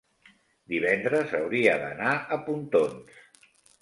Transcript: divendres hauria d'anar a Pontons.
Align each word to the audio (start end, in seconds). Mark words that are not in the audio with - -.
divendres 0.71 1.35
hauria 1.41 1.75
d'anar 1.83 2.15
a 2.37 2.41
Pontons. 2.49 3.21